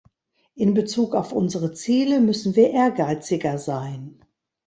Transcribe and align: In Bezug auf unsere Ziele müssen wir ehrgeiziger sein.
In 0.55 0.73
Bezug 0.73 1.13
auf 1.13 1.31
unsere 1.31 1.73
Ziele 1.73 2.21
müssen 2.21 2.55
wir 2.55 2.71
ehrgeiziger 2.71 3.59
sein. 3.59 4.19